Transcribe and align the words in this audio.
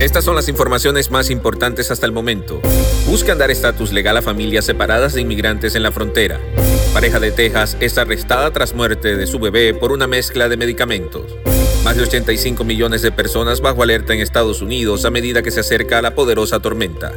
Estas 0.00 0.24
son 0.24 0.36
las 0.36 0.48
informaciones 0.48 1.10
más 1.10 1.28
importantes 1.28 1.90
hasta 1.90 2.06
el 2.06 2.12
momento. 2.12 2.60
Buscan 3.06 3.36
dar 3.36 3.50
estatus 3.50 3.92
legal 3.92 4.16
a 4.16 4.22
familias 4.22 4.64
separadas 4.64 5.14
de 5.14 5.22
inmigrantes 5.22 5.74
en 5.74 5.82
la 5.82 5.90
frontera. 5.90 6.38
Pareja 6.92 7.18
de 7.18 7.32
Texas 7.32 7.76
es 7.80 7.98
arrestada 7.98 8.52
tras 8.52 8.74
muerte 8.74 9.16
de 9.16 9.26
su 9.26 9.40
bebé 9.40 9.74
por 9.74 9.90
una 9.90 10.06
mezcla 10.06 10.48
de 10.48 10.56
medicamentos. 10.56 11.34
Más 11.82 11.96
de 11.96 12.04
85 12.04 12.62
millones 12.62 13.02
de 13.02 13.10
personas 13.10 13.60
bajo 13.60 13.82
alerta 13.82 14.14
en 14.14 14.20
Estados 14.20 14.62
Unidos 14.62 15.04
a 15.04 15.10
medida 15.10 15.42
que 15.42 15.50
se 15.50 15.60
acerca 15.60 15.98
a 15.98 16.02
la 16.02 16.14
poderosa 16.14 16.60
tormenta. 16.60 17.12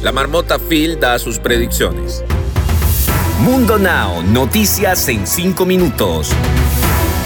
La 0.00 0.12
marmota 0.12 0.60
Phil 0.60 1.00
da 1.00 1.18
sus 1.18 1.40
predicciones. 1.40 2.22
Mundo 3.40 3.78
Now, 3.78 4.22
noticias 4.22 5.08
en 5.08 5.26
5 5.26 5.66
minutos. 5.66 6.30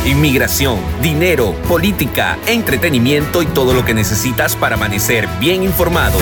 Inmigración, 0.04 0.78
dinero, 1.00 1.54
política, 1.66 2.38
entretenimiento 2.46 3.40
y 3.40 3.46
todo 3.46 3.72
lo 3.72 3.86
que 3.86 3.94
necesitas 3.94 4.54
para 4.54 4.74
amanecer 4.74 5.26
bien 5.40 5.62
informado. 5.62 6.18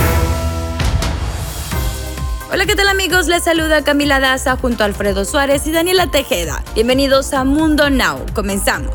Hola, 2.53 2.65
¿qué 2.65 2.77
tal 2.77 2.87
amigos? 2.87 3.27
Les 3.27 3.43
saluda 3.43 3.83
Camila 3.83 4.21
Daza 4.21 4.57
junto 4.57 4.85
a 4.85 4.87
Alfredo 4.87 5.25
Suárez 5.25 5.67
y 5.67 5.73
Daniela 5.73 6.07
Tejeda. 6.07 6.63
Bienvenidos 6.77 7.33
a 7.33 7.43
Mundo 7.43 7.91
Now. 7.91 8.25
Comenzamos. 8.35 8.95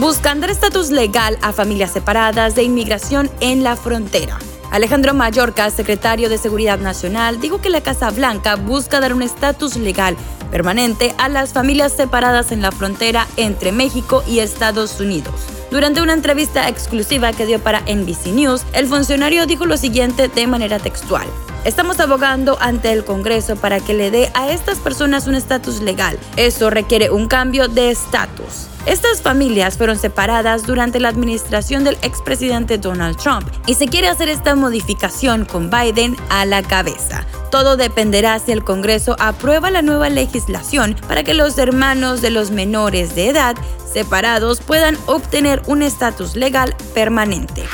Buscan 0.00 0.40
dar 0.40 0.50
estatus 0.50 0.90
legal 0.90 1.38
a 1.42 1.52
familias 1.52 1.92
separadas 1.92 2.56
de 2.56 2.64
inmigración 2.64 3.30
en 3.38 3.62
la 3.62 3.76
frontera. 3.76 4.36
Alejandro 4.72 5.14
Mallorca, 5.14 5.70
secretario 5.70 6.28
de 6.28 6.38
Seguridad 6.38 6.80
Nacional, 6.80 7.40
dijo 7.40 7.60
que 7.60 7.70
la 7.70 7.82
Casa 7.82 8.10
Blanca 8.10 8.56
busca 8.56 8.98
dar 8.98 9.14
un 9.14 9.22
estatus 9.22 9.76
legal 9.76 10.16
permanente 10.50 11.14
a 11.18 11.28
las 11.28 11.52
familias 11.52 11.92
separadas 11.92 12.52
en 12.52 12.62
la 12.62 12.72
frontera 12.72 13.26
entre 13.36 13.72
México 13.72 14.22
y 14.26 14.40
Estados 14.40 15.00
Unidos. 15.00 15.34
Durante 15.70 16.02
una 16.02 16.14
entrevista 16.14 16.68
exclusiva 16.68 17.32
que 17.32 17.46
dio 17.46 17.60
para 17.60 17.80
NBC 17.82 18.32
News, 18.34 18.64
el 18.72 18.86
funcionario 18.86 19.46
dijo 19.46 19.66
lo 19.66 19.76
siguiente 19.76 20.28
de 20.28 20.46
manera 20.46 20.78
textual. 20.78 21.26
Estamos 21.64 22.00
abogando 22.00 22.56
ante 22.60 22.90
el 22.90 23.04
Congreso 23.04 23.54
para 23.54 23.80
que 23.80 23.94
le 23.94 24.10
dé 24.10 24.30
a 24.34 24.50
estas 24.50 24.78
personas 24.78 25.26
un 25.26 25.34
estatus 25.34 25.80
legal. 25.80 26.18
Eso 26.36 26.70
requiere 26.70 27.10
un 27.10 27.28
cambio 27.28 27.68
de 27.68 27.90
estatus. 27.90 28.66
Estas 28.86 29.20
familias 29.20 29.76
fueron 29.76 29.98
separadas 29.98 30.66
durante 30.66 31.00
la 31.00 31.10
administración 31.10 31.84
del 31.84 31.98
expresidente 32.02 32.78
Donald 32.78 33.18
Trump 33.18 33.46
y 33.66 33.74
se 33.74 33.88
quiere 33.88 34.08
hacer 34.08 34.30
esta 34.30 34.54
modificación 34.54 35.44
con 35.44 35.70
Biden 35.70 36.16
a 36.30 36.46
la 36.46 36.62
cabeza. 36.62 37.26
Todo 37.50 37.76
dependerá 37.76 38.38
si 38.38 38.52
el 38.52 38.64
Congreso 38.64 39.16
aprueba 39.18 39.70
la 39.70 39.82
nueva 39.82 40.08
legislación 40.08 40.96
para 41.08 41.24
que 41.24 41.34
los 41.34 41.58
hermanos 41.58 42.22
de 42.22 42.30
los 42.30 42.50
menores 42.50 43.14
de 43.14 43.28
edad 43.28 43.56
separados 43.92 44.60
puedan 44.60 44.96
obtener 45.06 45.60
un 45.66 45.82
estatus 45.82 46.36
legal 46.36 46.76
permanente. 46.94 47.64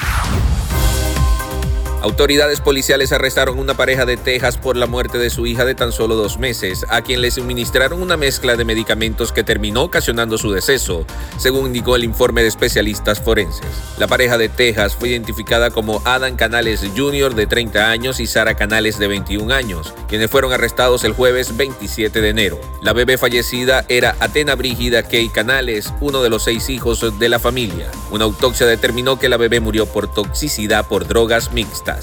Autoridades 2.06 2.60
policiales 2.60 3.10
arrestaron 3.10 3.58
una 3.58 3.74
pareja 3.74 4.06
de 4.06 4.16
Texas 4.16 4.58
por 4.58 4.76
la 4.76 4.86
muerte 4.86 5.18
de 5.18 5.28
su 5.28 5.44
hija 5.44 5.64
de 5.64 5.74
tan 5.74 5.90
solo 5.90 6.14
dos 6.14 6.38
meses, 6.38 6.86
a 6.88 7.02
quien 7.02 7.20
le 7.20 7.32
suministraron 7.32 8.00
una 8.00 8.16
mezcla 8.16 8.54
de 8.54 8.64
medicamentos 8.64 9.32
que 9.32 9.42
terminó 9.42 9.82
ocasionando 9.82 10.38
su 10.38 10.52
deceso, 10.52 11.04
según 11.36 11.66
indicó 11.66 11.96
el 11.96 12.04
informe 12.04 12.42
de 12.42 12.48
especialistas 12.48 13.20
forenses. 13.20 13.66
La 13.98 14.06
pareja 14.06 14.38
de 14.38 14.48
Texas 14.48 14.94
fue 14.94 15.08
identificada 15.08 15.70
como 15.70 16.00
Adam 16.04 16.36
Canales 16.36 16.86
Jr. 16.96 17.34
de 17.34 17.48
30 17.48 17.90
años 17.90 18.20
y 18.20 18.28
Sara 18.28 18.54
Canales 18.54 19.00
de 19.00 19.08
21 19.08 19.52
años, 19.52 19.92
quienes 20.08 20.30
fueron 20.30 20.52
arrestados 20.52 21.02
el 21.02 21.12
jueves 21.12 21.56
27 21.56 22.20
de 22.20 22.28
enero. 22.28 22.60
La 22.82 22.92
bebé 22.92 23.18
fallecida 23.18 23.84
era 23.88 24.14
Atena 24.20 24.54
Brígida 24.54 25.02
Kay 25.02 25.28
Canales, 25.28 25.92
uno 26.00 26.22
de 26.22 26.30
los 26.30 26.44
seis 26.44 26.70
hijos 26.70 27.18
de 27.18 27.28
la 27.28 27.41
familia. 27.41 27.91
Una 28.12 28.26
autopsia 28.26 28.64
determinó 28.64 29.18
que 29.18 29.28
la 29.28 29.38
bebé 29.38 29.58
murió 29.58 29.86
por 29.86 30.06
toxicidad 30.06 30.86
por 30.86 31.08
drogas 31.08 31.52
mixtas. 31.52 31.95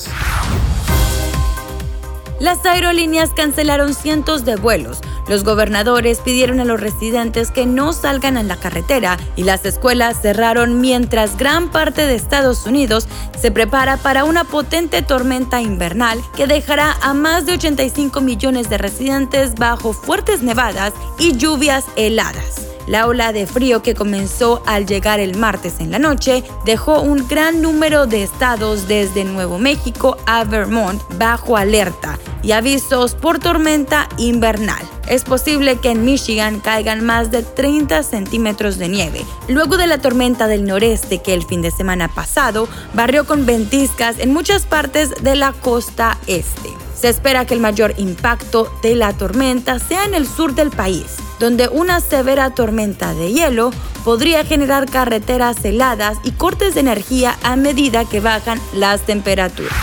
Las 2.40 2.66
aerolíneas 2.66 3.30
cancelaron 3.30 3.94
cientos 3.94 4.44
de 4.44 4.58
vuelos. 4.58 5.00
Los 5.30 5.46
gobernadores 5.46 6.20
pidieron 6.20 6.60
a 6.60 6.66
los 6.66 6.82
residentes 6.82 7.52
que 7.52 7.66
no 7.66 7.94
salgan 7.94 8.36
en 8.36 8.50
la 8.50 8.58
carretera 8.58 9.18
y 9.38 9.44
las 9.44 9.64
escuelas 9.64 10.22
cerraron 10.22 10.82
mientras 10.82 11.38
gran 11.38 11.70
parte 11.70 12.06
de 12.06 12.16
Estados 12.16 12.66
Unidos 12.66 13.08
se 13.40 13.50
prepara 13.50 13.96
para 13.96 14.26
una 14.26 14.44
potente 14.44 15.02
tormenta 15.02 15.62
invernal 15.62 16.22
que 16.36 16.46
dejará 16.46 16.98
a 17.02 17.14
más 17.14 17.46
de 17.46 17.54
85 17.54 18.20
millones 18.20 18.70
de 18.70 18.78
residentes 18.78 19.56
bajo 19.56 19.94
fuertes 19.94 20.44
nevadas 20.44 20.92
y 21.20 21.38
lluvias 21.38 21.86
heladas. 21.96 22.63
La 22.88 23.08
ola 23.08 23.32
de 23.32 23.48
frío 23.48 23.82
que 23.82 23.96
comenzó 23.96 24.62
al 24.66 24.86
llegar 24.86 25.20
el 25.20 25.38
martes 25.38 25.80
en 25.80 25.92
la 25.92 26.00
noche 26.00 26.44
dejó 26.66 27.02
un 27.02 27.28
gran 27.28 27.62
número 27.62 28.08
de 28.08 28.24
estados 28.24 28.88
desde 28.88 29.24
Nuevo 29.24 29.58
México 29.58 30.18
a 30.26 30.44
Vermont 30.44 31.02
bajo 31.18 31.56
alerta 31.56 32.20
y 32.42 32.52
avisos 32.52 33.16
por 33.16 33.40
tormenta 33.40 34.10
invernal. 34.18 34.84
Es 35.08 35.24
posible 35.24 35.78
que 35.78 35.92
en 35.92 36.06
Michigan 36.06 36.60
caigan 36.60 37.04
más 37.06 37.32
de 37.32 37.44
30 37.44 38.04
centímetros 38.04 38.78
de 38.78 38.90
nieve, 38.90 39.26
luego 39.48 39.78
de 39.78 39.88
la 39.88 40.00
tormenta 40.00 40.48
del 40.48 40.66
noreste 40.66 41.22
que 41.22 41.34
el 41.34 41.46
fin 41.46 41.62
de 41.62 41.72
semana 41.72 42.10
pasado 42.14 42.68
barrió 42.94 43.26
con 43.26 43.46
ventiscas 43.46 44.20
en 44.20 44.34
muchas 44.34 44.66
partes 44.66 45.12
de 45.22 45.36
la 45.36 45.54
costa 45.54 46.18
este. 46.28 46.70
Se 46.96 47.10
espera 47.10 47.46
que 47.46 47.54
el 47.54 47.60
mayor 47.60 47.94
impacto 47.98 48.72
de 48.82 48.96
la 48.96 49.14
tormenta 49.14 49.80
sea 49.80 50.06
en 50.06 50.14
el 50.14 50.26
sur 50.28 50.56
del 50.56 50.70
país, 50.70 51.18
donde 51.44 51.68
una 51.68 52.00
severa 52.00 52.52
tormenta 52.52 53.14
de 53.14 53.34
hielo 53.34 53.72
podría 54.06 54.46
generar 54.46 54.90
carreteras 54.90 55.66
heladas 55.66 56.18
y 56.24 56.32
cortes 56.32 56.74
de 56.74 56.80
energía 56.80 57.38
a 57.44 57.58
medida 57.58 58.06
que 58.06 58.22
bajan 58.22 58.62
las 58.74 59.02
temperaturas. 59.02 59.74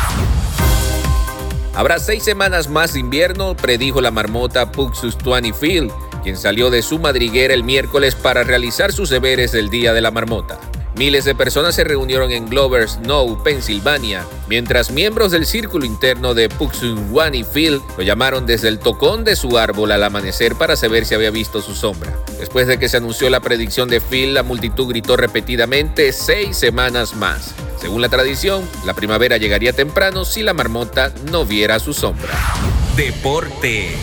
Habrá 1.75 1.99
seis 1.99 2.23
semanas 2.23 2.71
más 2.71 2.95
de 2.95 3.01
invierno, 3.01 3.55
predijo 3.55 4.01
la 4.01 4.11
marmota 4.11 4.73
Puxus 4.73 5.19
Field, 5.61 5.93
quien 6.23 6.39
salió 6.39 6.71
de 6.71 6.81
su 6.81 6.99
madriguera 6.99 7.53
el 7.53 7.63
miércoles 7.63 8.15
para 8.15 8.43
realizar 8.43 8.91
sus 8.91 9.11
deberes 9.11 9.53
del 9.53 9.69
Día 9.69 9.93
de 9.93 10.01
la 10.01 10.11
Marmota. 10.11 10.59
Miles 10.97 11.25
de 11.25 11.35
personas 11.35 11.75
se 11.75 11.85
reunieron 11.85 12.31
en 12.33 12.49
Glover 12.49 12.89
Snow, 12.89 13.43
Pensilvania, 13.43 14.27
mientras 14.49 14.91
miembros 14.91 15.31
del 15.31 15.47
círculo 15.47 15.85
interno 15.87 16.35
de 16.35 16.49
Puxunwani 16.49 17.45
Field 17.45 17.81
lo 17.97 18.03
llamaron 18.03 18.45
desde 18.45 18.69
el 18.69 18.79
tocón 18.79 19.25
de 19.25 19.37
su 19.37 19.57
árbol 19.57 19.93
al 19.93 20.03
amanecer 20.03 20.57
para 20.57 20.77
saber 20.77 21.07
si 21.07 21.15
había 21.15 21.31
visto 21.31 21.63
su 21.63 21.75
sombra. 21.75 22.13
Después 22.39 22.67
de 22.67 22.79
que 22.79 22.89
se 22.89 22.97
anunció 22.97 23.31
la 23.31 23.41
predicción 23.41 23.89
de 23.89 24.01
Phil, 24.01 24.35
la 24.35 24.43
multitud 24.43 24.89
gritó 24.89 25.17
repetidamente 25.17 26.13
seis 26.13 26.57
semanas 26.57 27.15
más. 27.15 27.55
Según 27.81 28.03
la 28.03 28.09
tradición, 28.09 28.69
la 28.85 28.95
primavera 28.95 29.39
llegaría 29.39 29.73
temprano 29.73 30.25
si 30.25 30.43
la 30.43 30.55
marmota 30.55 31.13
no 31.31 31.47
viera 31.47 31.79
su 31.79 31.95
sombra. 31.95 32.35
Deportes. 32.97 33.95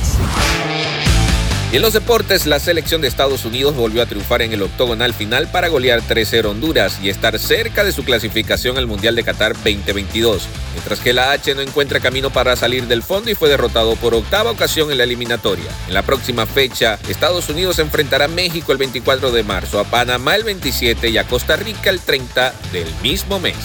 Y 1.69 1.75
en 1.75 1.81
los 1.81 1.91
deportes, 1.91 2.45
la 2.45 2.61
selección 2.61 3.01
de 3.01 3.09
Estados 3.09 3.43
Unidos 3.43 3.75
volvió 3.75 4.01
a 4.01 4.05
triunfar 4.05 4.41
en 4.41 4.53
el 4.53 4.61
octogonal 4.61 5.13
final 5.13 5.51
para 5.51 5.67
golear 5.67 6.01
3-0 6.01 6.45
Honduras 6.45 6.99
y 7.03 7.09
estar 7.09 7.37
cerca 7.39 7.83
de 7.83 7.91
su 7.91 8.05
clasificación 8.05 8.77
al 8.77 8.87
Mundial 8.87 9.15
de 9.15 9.25
Qatar 9.25 9.51
2022, 9.53 10.47
mientras 10.71 10.99
que 11.01 11.11
la 11.11 11.31
H 11.31 11.53
no 11.55 11.61
encuentra 11.61 11.99
camino 11.99 12.29
para 12.29 12.55
salir 12.55 12.87
del 12.87 13.03
fondo 13.03 13.29
y 13.29 13.35
fue 13.35 13.49
derrotado 13.49 13.97
por 13.97 14.13
octava 14.13 14.51
ocasión 14.51 14.91
en 14.91 14.97
la 14.99 15.03
eliminatoria. 15.03 15.69
En 15.89 15.93
la 15.93 16.03
próxima 16.03 16.45
fecha, 16.45 16.99
Estados 17.09 17.49
Unidos 17.49 17.79
enfrentará 17.79 18.25
a 18.25 18.29
México 18.29 18.71
el 18.71 18.77
24 18.77 19.31
de 19.33 19.43
marzo, 19.43 19.81
a 19.81 19.83
Panamá 19.83 20.37
el 20.37 20.45
27 20.45 21.09
y 21.09 21.17
a 21.17 21.25
Costa 21.25 21.57
Rica 21.57 21.89
el 21.89 21.99
30 21.99 22.53
del 22.71 22.87
mismo 23.03 23.41
mes. 23.41 23.57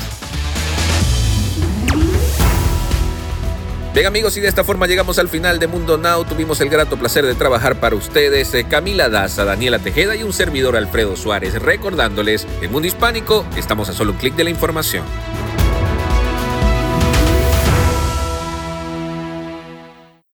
Bien 3.95 4.07
amigos, 4.07 4.39
y 4.39 4.41
de 4.41 4.49
esta 4.49 4.65
forma 4.65 4.87
llegamos 4.87 5.19
al 5.19 5.29
final 5.29 5.59
de 5.59 5.67
Mundo 5.67 5.99
Now. 5.99 6.25
Tuvimos 6.25 6.63
el 6.63 6.71
grato 6.71 6.97
placer 6.97 7.27
de 7.27 7.35
trabajar 7.35 7.79
para 7.79 7.95
ustedes 7.95 8.55
eh, 8.55 8.65
Camila 8.65 9.11
Daza, 9.11 9.45
Daniela 9.45 9.79
Tejeda 9.81 10.17
y 10.17 10.23
un 10.23 10.33
servidor 10.33 10.77
Alfredo 10.77 11.15
Suárez, 11.15 11.61
recordándoles, 11.61 12.47
en 12.63 12.73
Mundo 12.73 12.89
Hispánico 12.89 13.45
estamos 13.55 13.91
a 13.91 13.93
solo 13.93 14.13
un 14.13 14.19
clic 14.19 14.35
de 14.35 14.45
la 14.45 14.51
información. 14.51 15.05